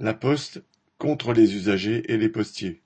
La 0.00 0.14
Poste 0.14 0.62
contre 0.98 1.32
les 1.32 1.56
usagers 1.56 2.12
et 2.12 2.18
les 2.18 2.28
postiers. 2.28 2.82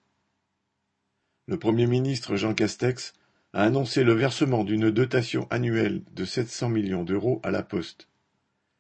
Le 1.47 1.59
Premier 1.59 1.87
ministre 1.87 2.37
Jean 2.37 2.55
Castex 2.55 3.13
a 3.53 3.65
annoncé 3.65 4.03
le 4.03 4.15
versement 4.15 4.65
d'une 4.65 4.91
dotation 4.91 5.47
annuelle 5.51 6.01
de 6.15 6.25
700 6.25 6.71
millions 6.71 7.05
d'euros 7.05 7.39
à 7.43 7.51
la 7.51 7.63
Poste. 7.63 8.09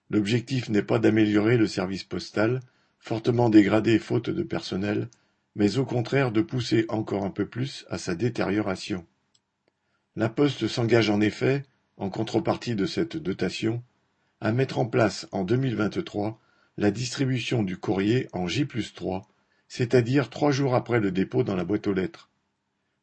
L'objectif 0.08 0.70
n'est 0.70 0.82
pas 0.82 0.98
d'améliorer 0.98 1.58
le 1.58 1.66
service 1.66 2.04
postal, 2.04 2.60
fortement 3.00 3.50
dégradé 3.50 3.98
faute 3.98 4.30
de 4.30 4.42
personnel, 4.42 5.08
mais 5.54 5.76
au 5.76 5.84
contraire 5.84 6.32
de 6.32 6.40
pousser 6.40 6.86
encore 6.88 7.26
un 7.26 7.30
peu 7.30 7.44
plus 7.44 7.84
à 7.90 7.98
sa 7.98 8.14
détérioration. 8.14 9.04
La 10.16 10.30
Poste 10.30 10.68
s'engage 10.68 11.10
en 11.10 11.20
effet, 11.20 11.64
en 11.98 12.08
contrepartie 12.08 12.76
de 12.76 12.86
cette 12.86 13.18
dotation, 13.18 13.82
à 14.40 14.52
mettre 14.52 14.78
en 14.78 14.86
place 14.86 15.28
en 15.32 15.44
2023 15.44 16.40
la 16.76 16.90
distribution 16.90 17.62
du 17.62 17.76
courrier 17.76 18.28
en 18.32 18.46
J+3, 18.46 19.22
c'est-à-dire 19.68 20.30
trois 20.30 20.52
jours 20.52 20.74
après 20.74 21.00
le 21.00 21.10
dépôt 21.10 21.42
dans 21.42 21.56
la 21.56 21.64
boîte 21.64 21.86
aux 21.86 21.92
lettres. 21.92 22.30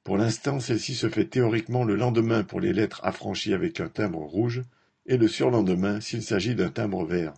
Pour 0.03 0.17
l'instant, 0.17 0.59
celle-ci 0.59 0.95
se 0.95 1.09
fait 1.09 1.25
théoriquement 1.25 1.83
le 1.83 1.95
lendemain 1.95 2.43
pour 2.43 2.59
les 2.59 2.73
lettres 2.73 3.01
affranchies 3.03 3.53
avec 3.53 3.79
un 3.79 3.89
timbre 3.89 4.21
rouge 4.21 4.63
et 5.05 5.17
le 5.17 5.27
surlendemain 5.27 6.01
s'il 6.01 6.23
s'agit 6.23 6.55
d'un 6.55 6.69
timbre 6.69 7.05
vert. 7.05 7.33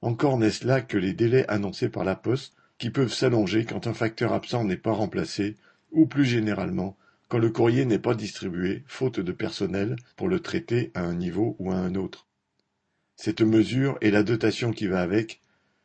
Encore 0.00 0.36
n'est-ce 0.36 0.66
là 0.66 0.80
que 0.80 0.98
les 0.98 1.12
délais 1.12 1.48
annoncés 1.48 1.88
par 1.88 2.04
la 2.04 2.16
Poste 2.16 2.54
qui 2.78 2.90
peuvent 2.90 3.12
s'allonger 3.12 3.64
quand 3.64 3.86
un 3.86 3.94
facteur 3.94 4.32
absent 4.32 4.64
n'est 4.64 4.76
pas 4.76 4.92
remplacé 4.92 5.56
ou 5.92 6.06
plus 6.06 6.24
généralement 6.24 6.96
quand 7.28 7.38
le 7.38 7.50
courrier 7.50 7.86
n'est 7.86 7.98
pas 7.98 8.14
distribué, 8.14 8.84
faute 8.86 9.20
de 9.20 9.32
personnel 9.32 9.96
pour 10.16 10.28
le 10.28 10.40
traiter 10.40 10.90
à 10.94 11.00
un 11.00 11.14
niveau 11.14 11.56
ou 11.58 11.72
à 11.72 11.76
un 11.76 11.94
autre. 11.94 12.26
Cette 13.24 13.42
mesure 13.42 13.98
et 14.00 14.10
la 14.10 14.24
dotation 14.24 14.72
qui 14.72 14.88
va 14.88 15.00
avec 15.00 15.42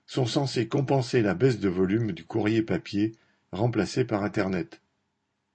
sont 0.08 0.26
censées 0.26 0.68
compenser 0.68 1.22
la 1.22 1.36
baisse 1.36 1.60
de 1.60 1.70
volume 1.70 2.12
du 2.12 2.26
courrier 2.26 2.63
papier 2.63 3.12
remplacé 3.52 4.05
par 4.05 4.23
Internet. 4.23 4.82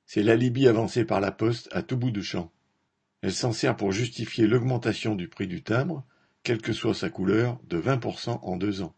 C'est 0.06 0.22
l'alibi 0.22 0.68
avancé 0.68 1.04
par 1.04 1.20
la 1.20 1.32
Poste 1.32 1.68
à 1.72 1.82
tout 1.82 1.96
bout 1.96 2.12
de 2.12 2.22
champ. 2.22 2.52
Elle 3.20 3.32
s'en 3.32 3.50
sert 3.50 3.74
pour 3.74 3.90
justifier 3.90 4.46
l'augmentation 4.46 5.16
du 5.16 5.26
prix 5.26 5.48
du 5.48 5.64
timbre, 5.64 6.06
quelle 6.44 6.62
que 6.62 6.72
soit 6.72 6.94
sa 6.94 7.10
couleur, 7.10 7.58
de 7.68 7.80
20% 7.80 8.38
en 8.40 8.56
deux 8.56 8.82
ans. 8.82 8.94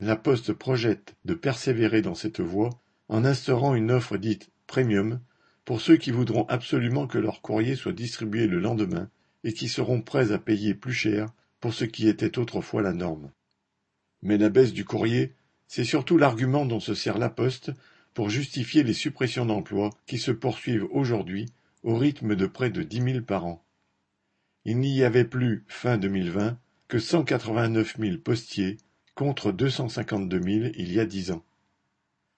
La 0.00 0.16
Poste 0.16 0.54
projette 0.54 1.16
de 1.26 1.34
persévérer 1.34 2.00
dans 2.00 2.14
cette 2.14 2.40
voie 2.40 2.70
en 3.10 3.26
instaurant 3.26 3.74
une 3.74 3.90
offre 3.90 4.16
dite 4.16 4.48
premium 4.66 5.20
pour 5.66 5.82
ceux 5.82 5.98
qui 5.98 6.12
voudront 6.12 6.46
absolument 6.48 7.06
que 7.06 7.18
leur 7.18 7.42
courrier 7.42 7.76
soit 7.76 7.92
distribué 7.92 8.46
le 8.46 8.58
lendemain 8.58 9.10
et 9.44 9.52
qui 9.52 9.68
seront 9.68 10.00
prêts 10.00 10.32
à 10.32 10.38
payer 10.38 10.72
plus 10.72 10.94
cher 10.94 11.28
pour 11.66 11.74
ce 11.74 11.84
qui 11.84 12.06
était 12.06 12.38
autrefois 12.38 12.80
la 12.80 12.92
norme. 12.92 13.32
Mais 14.22 14.38
la 14.38 14.50
baisse 14.50 14.72
du 14.72 14.84
courrier, 14.84 15.34
c'est 15.66 15.82
surtout 15.82 16.16
l'argument 16.16 16.64
dont 16.64 16.78
se 16.78 16.94
sert 16.94 17.18
la 17.18 17.28
Poste 17.28 17.72
pour 18.14 18.30
justifier 18.30 18.84
les 18.84 18.92
suppressions 18.92 19.44
d'emplois 19.44 19.90
qui 20.06 20.18
se 20.18 20.30
poursuivent 20.30 20.86
aujourd'hui 20.92 21.46
au 21.82 21.96
rythme 21.96 22.36
de 22.36 22.46
près 22.46 22.70
de 22.70 22.84
dix 22.84 23.00
mille 23.00 23.24
par 23.24 23.46
an. 23.46 23.64
Il 24.64 24.78
n'y 24.78 25.02
avait 25.02 25.24
plus, 25.24 25.64
fin 25.66 25.98
2020, 25.98 26.56
que 26.86 27.00
189 27.00 27.96
000 27.98 28.18
postiers 28.18 28.76
contre 29.16 29.50
252 29.50 30.40
000 30.40 30.72
il 30.76 30.92
y 30.92 31.00
a 31.00 31.04
dix 31.04 31.32
ans. 31.32 31.44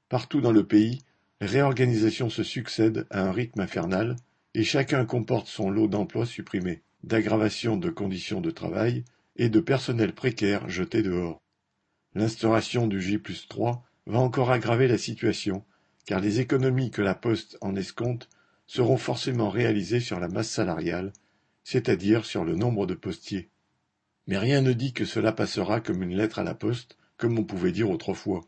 Partout 0.08 0.40
dans 0.40 0.52
le 0.52 0.66
pays, 0.66 1.02
réorganisations 1.42 2.30
se 2.30 2.44
succèdent 2.44 3.06
à 3.10 3.24
un 3.24 3.32
rythme 3.32 3.60
infernal 3.60 4.16
et 4.54 4.64
chacun 4.64 5.04
comporte 5.04 5.48
son 5.48 5.68
lot 5.68 5.86
d'emplois 5.86 6.24
supprimés, 6.24 6.80
d'aggravation 7.04 7.76
de 7.76 7.90
conditions 7.90 8.40
de 8.40 8.50
travail 8.50 9.04
et 9.38 9.48
de 9.48 9.60
personnel 9.60 10.12
précaire 10.12 10.68
jeté 10.68 11.02
dehors. 11.02 11.40
L'instauration 12.14 12.86
du 12.86 13.00
J 13.00 13.18
plus 13.18 13.48
3 13.48 13.84
va 14.06 14.18
encore 14.18 14.50
aggraver 14.50 14.88
la 14.88 14.98
situation, 14.98 15.64
car 16.06 16.20
les 16.20 16.40
économies 16.40 16.90
que 16.90 17.02
la 17.02 17.14
Poste 17.14 17.56
en 17.60 17.76
escompte 17.76 18.28
seront 18.66 18.96
forcément 18.96 19.48
réalisées 19.48 20.00
sur 20.00 20.20
la 20.20 20.28
masse 20.28 20.50
salariale, 20.50 21.12
c'est-à-dire 21.64 22.24
sur 22.24 22.44
le 22.44 22.54
nombre 22.54 22.86
de 22.86 22.94
postiers. 22.94 23.50
Mais 24.26 24.38
rien 24.38 24.60
ne 24.60 24.72
dit 24.72 24.92
que 24.92 25.04
cela 25.04 25.32
passera 25.32 25.80
comme 25.80 26.02
une 26.02 26.16
lettre 26.16 26.38
à 26.38 26.44
la 26.44 26.54
Poste, 26.54 26.98
comme 27.16 27.38
on 27.38 27.44
pouvait 27.44 27.72
dire 27.72 27.90
autrefois. 27.90 28.42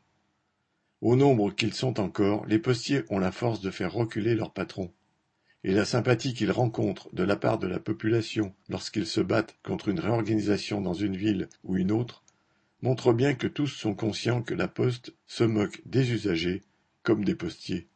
Au 1.01 1.17
nombre 1.17 1.51
qu'ils 1.55 1.73
sont 1.73 2.01
encore, 2.01 2.45
les 2.47 2.59
postiers 2.59 3.05
ont 3.09 3.19
la 3.19 3.33
force 3.33 3.61
de 3.61 3.71
faire 3.71 3.93
reculer 3.93 4.35
leur 4.35 4.53
patron. 4.53 4.93
Et 5.63 5.73
la 5.73 5.85
sympathie 5.85 6.33
qu'ils 6.33 6.53
rencontrent 6.53 7.15
de 7.15 7.23
la 7.23 7.37
part 7.37 7.59
de 7.59 7.67
la 7.67 7.79
population 7.79 8.55
lorsqu'ils 8.69 9.07
se 9.07 9.21
battent 9.21 9.57
contre 9.63 9.89
une 9.89 10.01
réorganisation 10.01 10.81
dans 10.81 10.95
une 10.95 11.17
ville 11.17 11.49
ou 11.65 11.77
une 11.77 11.93
autre 11.93 12.25
montre 12.83 13.13
bien 13.13 13.35
que 13.35 13.47
tous 13.47 13.67
sont 13.67 13.95
conscients 13.95 14.43
que 14.43 14.55
la 14.55 14.69
Poste 14.69 15.15
se 15.27 15.45
moque 15.45 15.83
des 15.85 16.13
usagers 16.13 16.63
comme 17.03 17.25
des 17.25 17.35
postiers. 17.35 17.89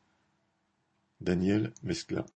Daniel 1.21 1.73
Mescla 1.83 2.27